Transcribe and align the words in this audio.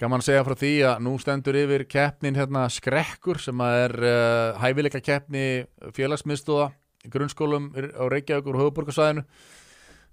gaman 0.00 0.22
að 0.22 0.30
segja 0.30 0.44
frá 0.46 0.56
því 0.56 0.74
að 0.88 1.00
nú 1.04 1.14
stendur 1.20 1.58
yfir 1.60 1.86
keppnin 1.90 2.38
hérna 2.38 2.66
skrekkur 2.72 3.40
sem 3.42 3.64
að 3.64 3.78
er 3.84 3.96
uh, 4.00 4.60
hæfileika 4.62 5.00
keppni 5.04 5.46
félagsmiðstóða 5.96 6.70
í 7.04 7.10
grunnskólum 7.12 7.70
á 7.76 8.04
Reykjavík 8.08 8.48
og 8.48 8.60
höfuborgarsvæðinu 8.60 9.26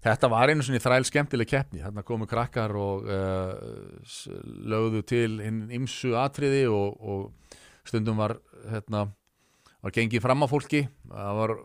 Þetta 0.07 0.29
var 0.29 0.51
einu 0.51 0.61
svona 0.63 0.79
þræl 0.79 1.05
skemmtileg 1.07 1.49
keppni, 1.49 1.81
þarna 1.81 2.03
komu 2.05 2.27
krakkar 2.29 2.71
og 2.77 3.07
uh, 3.09 3.55
lögðu 4.69 5.01
til 5.09 5.39
ymsu 5.73 6.13
atriði 6.21 6.67
og, 6.69 6.99
og 7.01 7.55
stundum 7.87 8.19
var, 8.21 8.35
hérna, 8.69 9.07
var 9.81 9.95
gengið 9.95 10.21
fram 10.23 10.45
á 10.45 10.47
fólki, 10.51 10.83
var, 11.09 11.55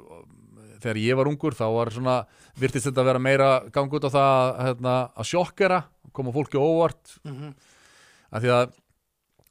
þegar 0.80 1.02
ég 1.02 1.18
var 1.20 1.30
ungur 1.30 1.58
þá 1.58 1.66
var 1.76 1.92
svona, 1.92 2.16
virtist 2.58 2.88
þetta 2.88 3.04
að 3.04 3.10
vera 3.10 3.22
meira 3.28 3.50
gang 3.74 3.92
út 3.98 4.08
á 4.08 4.10
það 4.16 4.48
hérna, 4.68 4.96
að 5.12 5.30
sjokkera, 5.34 5.82
koma 6.16 6.32
fólki 6.34 6.60
óvart, 6.60 7.18
mm 7.26 7.36
-hmm. 7.36 7.54
Að 8.32 8.46
því 8.46 8.54
að 8.56 8.78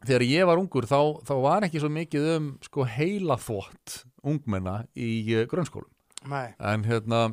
þegar 0.02 0.25
ég 0.25 0.50
var 0.50 0.61
ungur 0.61 0.89
þá, 0.89 1.00
þá 1.28 1.36
var 1.46 1.68
ekki 1.68 1.82
svo 1.83 1.92
mikið 1.93 2.28
um 2.36 2.50
sko 2.65 2.88
heila 2.89 3.38
þvott 3.42 4.01
ungmenna 4.25 4.82
í 4.97 5.11
uh, 5.38 5.46
grunnskólum, 5.50 5.92
Nei. 6.29 6.54
en 6.57 6.86
hérna, 6.89 7.29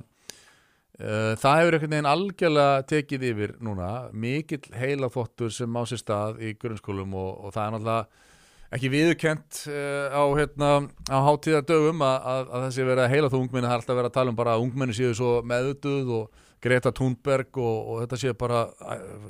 Uh, 0.98 1.36
það 1.38 1.60
hefur 1.60 1.74
einhvern 1.76 1.92
veginn 1.92 2.06
algjörlega 2.10 2.78
tekið 2.90 3.24
yfir 3.28 3.50
núna, 3.62 3.88
mikill 4.10 4.64
heila 4.74 5.06
þvottur 5.14 5.52
sem 5.54 5.76
á 5.78 5.82
sér 5.86 6.00
stað 6.00 6.40
í 6.42 6.48
grunnskólum 6.58 7.12
og, 7.14 7.28
og 7.38 7.52
það 7.54 7.60
er 7.62 7.74
náttúrulega 7.76 8.74
ekki 8.74 8.90
viðkent 8.90 9.60
uh, 9.70 10.10
á, 10.10 10.22
hérna, 10.34 10.70
á 11.06 11.18
hátíðardögum 11.28 12.02
að, 12.02 12.16
að, 12.32 12.42
að 12.50 12.64
þessi 12.66 12.86
verið 12.88 13.02
að 13.04 13.14
heila 13.14 13.30
þú 13.30 13.42
ungmenni, 13.44 13.68
það 13.68 13.76
er 13.76 13.84
alltaf 13.84 13.98
verið 14.00 14.10
að 14.10 14.16
tala 14.16 14.34
um 14.34 14.40
bara 14.40 14.56
að 14.56 14.64
ungmenni 14.64 14.98
séu 14.98 15.12
svo 15.14 15.30
meðutuð 15.46 16.10
og 16.18 16.42
Greta 16.66 16.94
Thunberg 16.98 17.62
og, 17.62 17.78
og 17.78 18.02
þetta 18.02 18.20
séu 18.24 18.34
bara 18.42 18.64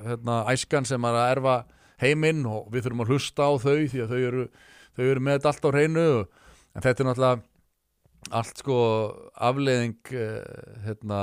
hérna, 0.09 0.39
æskan 0.55 0.89
sem 0.89 1.05
er 1.11 1.20
að 1.20 1.34
erfa 1.34 1.59
heiminn 2.02 2.47
og 2.48 2.69
við 2.73 2.87
þurfum 2.87 3.05
að 3.05 3.12
hlusta 3.12 3.48
á 3.48 3.52
þau 3.59 3.77
því 3.91 4.02
að 4.05 4.12
þau 4.12 4.19
eru, 4.30 4.48
þau 4.97 5.05
eru 5.05 5.23
með 5.25 5.39
þetta 5.39 5.52
allt 5.52 5.69
á 5.69 5.70
hreinu. 5.75 6.09
En 6.75 6.84
þetta 6.84 7.03
er 7.03 7.09
náttúrulega 7.09 8.39
allt 8.39 8.61
sko 8.62 8.78
afleiðing 9.48 10.12
uh, 10.12 10.41
hérna, 10.84 11.20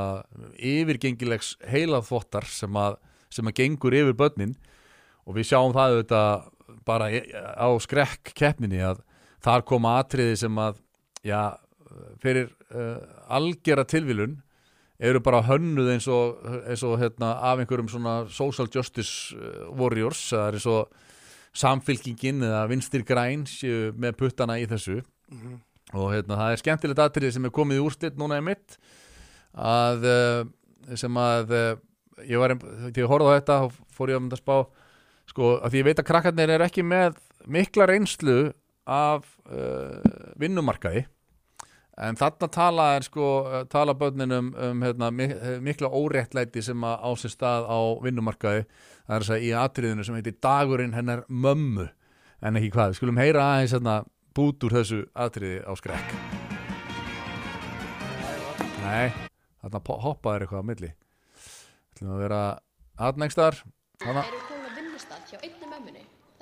yfirgengilegs 0.55 1.55
heilaþvottar 1.69 2.47
sem 2.49 2.79
að, 2.79 2.97
sem 3.33 3.47
að 3.47 3.57
gengur 3.61 3.97
yfir 3.97 4.17
börnin. 4.17 4.55
Og 5.25 5.39
við 5.39 5.51
sjáum 5.51 5.75
það 5.75 5.99
auðvitað 5.99 6.49
bara 6.85 7.09
á 7.57 7.67
skrekk 7.81 8.33
keppninni 8.37 8.81
að 8.85 9.01
þar 9.45 9.65
koma 9.69 9.99
atriði 10.01 10.37
sem 10.41 10.57
að 10.61 10.81
já, 11.25 11.57
fyrir 12.21 12.49
uh, 12.73 12.99
algjara 13.33 13.85
tilvilun 13.87 14.39
eru 14.99 15.19
bara 15.19 15.43
hönnuð 15.43 15.91
eins 15.95 16.07
og, 16.07 16.39
eins 16.69 16.83
og 16.87 16.97
hérna, 17.01 17.33
af 17.43 17.59
einhverjum 17.59 17.89
svona 17.91 18.15
social 18.31 18.69
justice 18.71 19.35
warriors 19.75 20.29
það 20.31 20.47
er 20.47 20.59
eins 20.59 20.67
og 20.71 21.03
samfylkingin 21.55 22.43
eða 22.43 22.65
vinstir 22.67 23.05
græn 23.07 23.45
séu 23.47 23.93
með 23.95 24.17
puttana 24.19 24.59
í 24.59 24.67
þessu. 24.67 25.01
Mm 25.31 25.39
-hmm 25.39 25.63
og 25.93 26.11
hérna, 26.13 26.37
það 26.39 26.53
er 26.53 26.61
skemmtilegt 26.61 27.01
aðtrið 27.03 27.35
sem 27.35 27.47
er 27.47 27.53
komið 27.53 27.79
í 27.79 27.83
úrslitt 27.85 28.17
núna 28.19 28.39
í 28.39 28.45
mitt 28.45 28.77
að 29.55 30.07
sem 30.97 31.19
að 31.19 31.53
ég 32.25 32.41
var, 32.41 32.55
þegar 32.57 33.01
ég 33.03 33.11
horfði 33.11 33.29
á 33.31 33.37
þetta 33.37 33.57
fór 33.95 34.11
ég 34.11 34.19
að 34.19 34.23
mynda 34.25 34.39
að 34.39 34.43
spá 34.43 34.57
sko, 35.29 35.51
að 35.59 35.71
því 35.71 35.81
ég 35.81 35.87
veit 35.89 36.01
að 36.01 36.09
krakkarnir 36.09 36.53
er 36.55 36.65
ekki 36.65 36.85
með 36.85 37.19
mikla 37.51 37.87
reynslu 37.89 38.39
af 38.85 39.25
uh, 39.49 40.01
vinnumarkaði 40.41 41.05
en 41.97 42.17
þarna 42.19 42.49
tala 42.51 42.87
er 42.95 43.05
sko 43.07 43.27
tala 43.71 43.95
börninum 43.97 44.51
um 44.53 44.81
hérna, 44.83 45.11
mikla 45.63 45.91
óréttlæti 45.91 46.63
sem 46.65 46.83
að 46.83 47.05
á 47.05 47.09
sér 47.21 47.33
stað 47.35 47.69
á 47.71 47.79
vinnumarkaði, 48.03 48.65
það 49.05 49.15
er 49.15 49.25
þess 49.25 49.35
að 49.35 49.45
í 49.45 49.53
atriðinu 49.61 50.07
sem 50.07 50.17
heitir 50.19 50.39
dagurinn 50.43 50.97
hennar 50.97 51.23
mömmu. 51.29 51.87
En 52.45 52.59
ekki 52.59 52.73
hvað, 52.75 52.93
við 52.93 52.99
skulum 52.99 53.21
heyra 53.21 53.45
aðeins 53.53 53.75
hérna 53.77 53.99
bút 54.35 54.67
úr 54.67 54.75
þessu 54.79 55.05
atriði 55.13 55.61
á 55.63 55.71
skrekk. 55.79 56.17
Nei, 58.85 59.07
þarna 59.63 59.85
hoppaður 60.03 60.45
eitthvað 60.45 60.61
á 60.61 60.69
milli. 60.69 60.91
Ætlum 61.95 62.17
að 62.17 62.25
vera 62.25 62.41
aðnengstar 62.99 63.63
Þannig 64.03 64.25
að 64.25 64.54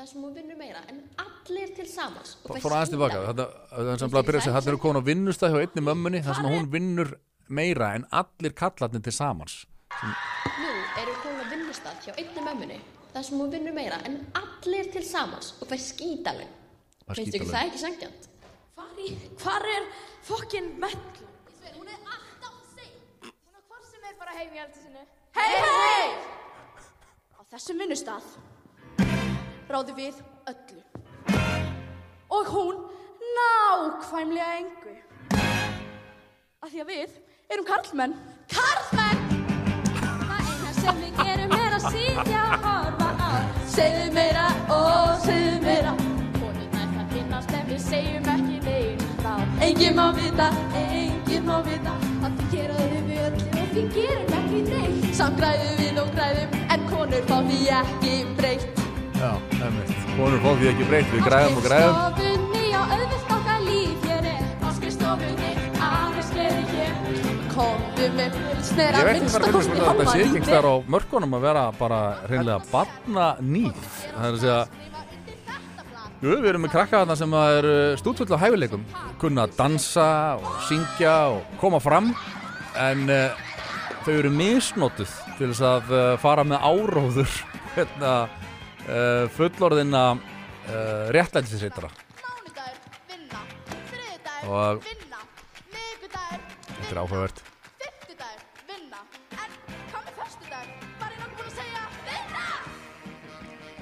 þar 0.03 0.09
sem 0.11 0.23
hún 0.23 0.33
vinnur 0.35 0.57
meira 0.59 0.79
en 0.91 0.97
allir 1.23 1.69
til 1.77 1.85
samans 1.87 2.33
Fór 2.43 2.73
aðeins 2.75 2.91
tilbaka, 2.91 3.19
þannig 3.29 4.97
að 4.99 5.05
vinnustad 5.07 5.53
hjá 5.53 5.61
einni 5.63 5.83
mömmunni 5.85 6.19
þar 6.25 6.39
sem 6.39 6.47
hún 6.51 6.67
vinnur 6.73 7.13
meira 7.47 7.93
en 7.95 8.03
allir 8.11 8.55
kallarnir 8.57 9.03
til 9.05 9.13
samans. 9.15 9.61
Nú 10.03 10.73
eru 10.99 11.15
komin 11.21 11.39
að 11.45 11.53
vinnustad 11.55 12.03
hjá 12.03 12.11
einni 12.17 12.43
mömmunni 12.43 12.81
þar 13.13 13.27
sem 13.29 13.39
hún 13.39 13.53
vinnur 13.53 13.77
meira 13.77 14.01
en 14.09 14.19
allir 14.39 14.91
til 14.91 15.05
samans 15.07 15.53
og 15.61 15.71
fær 15.71 15.83
skítalinn 15.87 16.51
Finnst 17.13 17.37
ekki 17.37 17.47
það 17.47 17.69
ekki 17.69 17.81
sangjant? 17.83 18.29
Hvar 19.43 19.67
er 19.67 19.87
fokkin 20.23 20.71
metl? 20.83 21.23
Hún 21.77 21.87
er 21.87 21.99
alltaf 21.99 22.59
seg 22.73 22.91
Hún 23.23 23.55
er 23.55 23.63
hvort 23.69 23.87
sem 23.87 24.09
er 24.09 24.19
bara 24.19 24.35
heim 24.35 24.51
í 24.55 24.63
eldi 24.65 24.83
sinni 24.83 25.05
Hei 25.37 25.47
hei! 25.63 26.11
Á 27.39 27.41
þessum 27.53 27.83
vinnustad 27.83 28.35
ráði 29.73 29.93
við 29.97 30.17
öllu. 30.51 30.81
Og 32.29 32.49
hún 32.53 32.75
nákvæmlega 33.37 34.49
engu. 34.59 34.93
Af 36.61 36.69
því 36.69 36.83
að 36.83 36.91
við 36.91 37.15
erum 37.53 37.65
karlmenn. 37.65 38.13
Karlmenn! 38.53 39.23
Það 39.97 40.51
eina 40.51 40.73
sem 40.77 40.99
við 41.01 41.21
gerum 41.23 41.55
er 41.57 41.77
að 41.79 41.87
sitja 41.87 42.43
og 42.43 42.67
horfa 42.67 43.09
á. 43.17 43.29
Segðu 43.73 44.11
meira 44.17 44.45
og 44.77 45.23
segðu 45.25 45.61
meira. 45.65 45.95
Við 47.63 47.79
segjum 47.81 48.27
ekki 48.29 48.59
neina 48.67 49.09
frá. 49.23 49.33
Engin 49.65 49.95
má 49.97 50.05
vita, 50.13 50.51
engin 50.77 51.47
má 51.47 51.55
vita. 51.65 51.95
Að 52.21 52.37
þið 52.37 52.53
geraðu 52.53 53.01
við 53.07 53.25
öllu 53.25 53.49
og 53.63 53.73
þið 53.73 53.89
gerum 53.97 54.37
ekki 54.43 54.61
neitt. 54.69 55.09
Samt 55.17 55.41
græðum 55.41 55.75
við 55.81 55.99
og 56.03 56.13
græðum 56.13 56.55
en 56.77 56.87
konur 56.93 57.27
fá 57.31 57.37
því 57.49 57.61
ekki 57.81 58.15
breytt 58.37 58.82
Já, 59.23 59.31
emitt, 59.63 59.91
konur 60.17 60.41
fá 60.43 60.49
því 60.59 60.69
ekki 60.73 60.85
breytt, 60.89 61.11
við 61.13 61.21
græðum 61.23 61.59
og 61.61 61.63
græðum. 61.63 61.95
Á 61.95 62.11
skrifstofunni, 62.11 62.63
á 62.75 62.81
auðvilt 62.83 63.29
okkar 63.37 63.61
líf 63.63 64.07
hér 64.09 64.25
er. 64.33 64.41
Á 64.59 64.69
skrifstofunni, 64.75 65.51
aðeins 65.87 66.31
gleði 66.33 66.63
hér. 66.73 66.97
Komdu 67.53 68.09
með 68.17 68.35
snera 68.67 68.99
Ég 68.99 69.07
veit 69.07 69.19
ekki 69.21 69.31
hvernig 69.53 69.79
þetta 69.85 70.07
sé 70.09 70.23
ekki 70.25 70.41
einhver 70.41 70.67
á 70.67 70.75
mörkunum 70.95 71.37
að 71.37 71.45
vera 71.45 71.63
bara 71.77 71.99
reynlega 72.25 72.59
barna 72.71 73.27
nýtt 73.45 73.83
Það 74.01 74.25
er 74.25 74.31
að 74.31 74.39
segja 74.41 74.61
Jú, 76.23 76.35
við 76.39 76.49
erum 76.53 76.63
með 76.63 76.71
krakka 76.73 77.01
þarna 77.03 77.17
sem 77.19 77.33
er 77.35 77.65
stútfull 77.99 78.29
á 78.31 78.39
hæfileikum. 78.39 78.83
Kunna 79.19 79.43
að 79.43 79.57
dansa 79.57 80.05
og 80.39 80.61
syngja 80.69 81.15
og 81.35 81.57
koma 81.59 81.81
fram 81.83 82.13
en 82.79 83.03
uh, 83.11 83.43
þau 84.05 84.13
eru 84.15 84.31
misnótuð 84.31 85.11
til 85.37 85.49
þess 85.51 85.65
að 85.67 85.91
uh, 85.91 86.05
fara 86.23 86.45
með 86.47 86.63
áróður 86.63 87.35
hérna, 87.75 88.13
uh, 88.87 89.27
fullorðina 89.35 90.05
réttlætisreitara 91.11 91.89
og 94.43 94.83
þetta 94.83 96.91
er 96.91 97.01
áhugavert. 97.01 97.43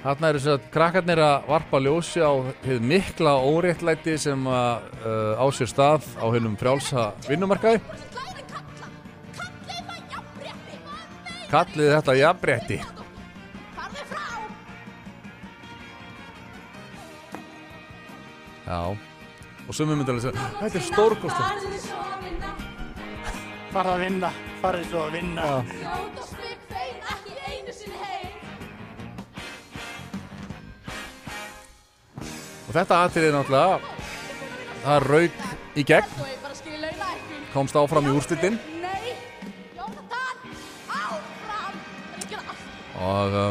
Þarna 0.02 0.30
eru 0.32 0.40
þess 0.42 0.50
að 0.50 0.64
krakkarnir 0.74 1.20
að 1.22 1.44
varpa 1.46 1.80
ljósi 1.86 2.24
á 2.26 2.34
hefð 2.64 2.86
mikla 2.90 3.36
óréttlæti 3.46 4.16
sem 4.18 4.48
að, 4.50 4.88
uh, 5.06 5.38
á 5.38 5.46
sér 5.54 5.70
stað 5.70 6.08
á 6.18 6.26
hennum 6.34 6.56
frjálsa 6.58 7.12
vinnumarkaði. 7.28 7.84
Kallið 11.52 11.94
þetta 12.00 12.18
jafnbretti. 12.18 12.80
Og 18.80 19.76
sumum 19.76 20.00
myndi 20.00 20.14
alveg 20.14 20.24
segja, 20.30 20.48
þetta 20.62 20.80
er 20.80 20.86
stórkostlegt. 20.88 21.92
Farða 23.74 23.94
að 23.96 24.02
vinna, 24.06 24.32
farði 24.62 24.88
svo 24.90 25.06
að 25.06 25.14
vinna. 25.16 25.44
Já. 25.46 26.02
Og 32.72 32.76
þetta 32.76 32.98
aðtrið 33.04 33.34
náttúrulega, 33.36 33.96
það 34.86 35.08
raug 35.10 35.34
í 35.76 35.84
gegn, 35.88 36.14
komst 37.52 37.76
áfram 37.76 38.08
í 38.08 38.14
úrstildin 38.16 38.56
og 43.02 43.36
uh, 43.36 43.50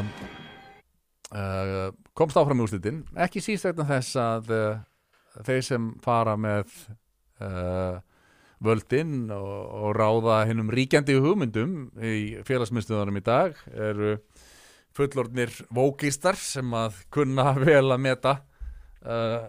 uh, 1.34 1.90
komst 2.16 2.38
áfram 2.40 2.62
í 2.62 2.64
úrstildin, 2.64 3.02
ekki 3.20 3.42
síst 3.44 3.68
vegna 3.68 3.84
þess 3.90 4.16
að 4.22 4.52
uh, 4.56 4.78
þeir 5.46 5.62
sem 5.66 5.90
fara 6.04 6.36
með 6.40 6.72
völdin 8.60 9.30
og, 9.32 9.52
og 9.80 9.94
ráða 9.96 10.42
hinnum 10.50 10.68
ríkjandi 10.74 11.14
hugmyndum 11.16 11.76
í 12.04 12.40
félagsmyndstöðunum 12.44 13.16
í 13.20 13.24
dag 13.24 13.56
eru 13.72 14.16
fullorðnir 14.96 15.54
vókistar 15.72 16.36
sem 16.36 16.74
að 16.76 16.98
kunna 17.14 17.54
vel 17.56 17.86
að 17.94 18.02
meta 18.04 18.34
uh, 19.06 19.48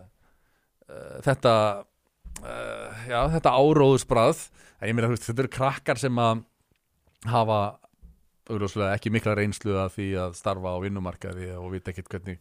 uh, 0.87 1.17
þetta 1.25 1.55
uh, 1.81 3.03
já, 3.09 3.19
þetta 3.35 3.55
áróðusbrað 3.57 4.45
ég 4.87 4.95
meina, 4.95 5.11
þetta 5.17 5.43
eru 5.43 5.51
krakkar 5.57 5.99
sem 6.01 6.21
að 6.21 6.45
hafa 7.31 7.59
ekki 8.95 9.11
mikla 9.13 9.35
reynslu 9.37 9.75
að 9.79 9.91
því 9.97 10.07
að 10.23 10.37
starfa 10.39 10.71
á 10.75 10.83
vinnumarkaði 10.83 11.51
og 11.59 11.67
vita 11.75 11.91
ekkert 11.91 12.09
hvernig 12.15 12.39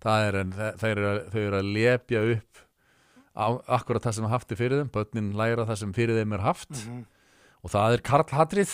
það 0.00 0.26
er 0.28 0.38
en 0.44 0.52
þe- 0.56 0.74
þeir 0.82 0.92
eru, 0.98 1.08
að- 1.14 1.40
eru 1.46 1.58
að 1.62 1.72
lepja 1.78 2.22
upp 2.36 2.66
akkurat 3.78 4.04
það 4.06 4.16
sem 4.18 4.26
er 4.28 4.32
haft 4.34 4.52
í 4.54 4.58
fyrir 4.58 4.82
þeim 4.82 4.92
börnin 4.94 5.32
læra 5.38 5.66
það 5.68 5.80
sem 5.82 5.92
fyrir 5.96 6.18
þeim 6.20 6.36
er 6.36 6.44
haft. 6.46 6.70
Mhm. 6.76 7.02
og 7.60 7.70
það 7.74 7.94
er 7.96 8.02
Karl 8.10 8.30
Hatrið 8.32 8.70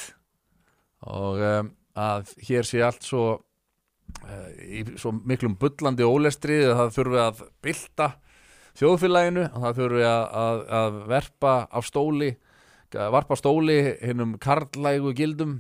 og 1.07 1.41
um, 1.43 1.71
að 1.99 2.31
hér 2.47 2.67
sé 2.69 2.83
allt 2.87 3.03
svo 3.07 3.25
uh, 3.37 4.49
í 4.63 4.85
svo 4.99 5.11
miklum 5.27 5.57
bullandi 5.59 6.07
ólestri 6.07 6.61
að 6.65 6.77
það 6.81 6.93
þurfi 6.99 7.23
að 7.25 7.43
bylta 7.67 8.09
þjóðfélaginu 8.77 9.47
og 9.49 9.65
það 9.65 9.81
þurfi 9.81 10.05
að, 10.07 10.25
að, 10.43 10.61
að 10.81 11.01
verpa 11.15 11.55
á 11.67 11.79
stóli 11.83 12.31
að 12.97 13.11
varpa 13.13 13.35
á 13.35 13.39
stóli 13.41 13.75
hinnum 13.99 14.37
karlægu 14.41 15.11
gildum. 15.19 15.57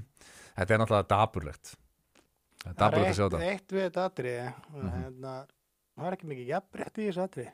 Þetta 0.56 0.72
er 0.72 0.80
náttúrulega 0.80 1.08
daburlegt 1.10 1.74
það 2.62 2.70
er 2.70 2.70
Það 2.70 2.70
er 2.72 2.78
daburlegt 2.80 3.10
að 3.10 3.16
sjá 3.18 3.24
eitt, 3.26 3.32
þetta. 3.36 3.50
eitt 3.52 3.74
við 3.76 3.82
þetta 3.86 4.04
atriði 4.10 4.46
og 4.46 4.86
hérna, 4.94 5.34
það 5.96 6.06
er 6.08 6.16
ekki 6.16 6.30
mikið 6.30 6.52
jafnrétt 6.54 7.00
í 7.02 7.08
þessu 7.10 7.24
atriði 7.26 7.50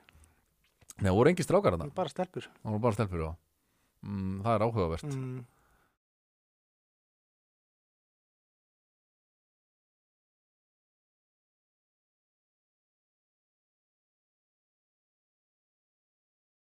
Nei, 1.01 1.09
það 1.09 1.17
voru 1.19 1.33
engi 1.33 1.47
strákar 1.47 1.77
er 1.79 1.95
bara 1.97 2.13
stelpur. 2.13 2.49
Það 2.61 2.75
voru 2.75 2.85
bara 2.85 2.99
stelpur 2.99 3.25
á 3.25 3.33
mm, 4.03 4.37
það 4.45 4.55
er 4.57 4.65
áhugavert. 4.67 5.09
Mm. 5.09 5.43